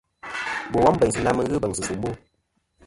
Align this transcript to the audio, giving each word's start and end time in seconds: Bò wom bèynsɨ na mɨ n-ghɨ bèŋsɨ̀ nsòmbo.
Bò 0.71 0.77
wom 0.83 0.95
bèynsɨ 0.99 1.19
na 1.23 1.31
mɨ 1.35 1.41
n-ghɨ 1.43 1.57
bèŋsɨ̀ 1.63 1.81
nsòmbo. 1.83 2.09